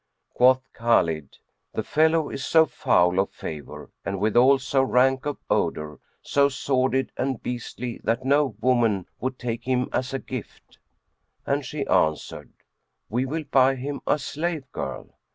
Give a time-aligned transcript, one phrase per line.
[0.33, 1.37] Quoth Khбlid,
[1.73, 7.11] "The fellow is so foul of favour and withal so rank of odour, so sordid
[7.17, 10.79] and beastly that no woman would take him as a gift."
[11.45, 12.51] And she answered,
[13.09, 15.19] "We will buy him a slave girl."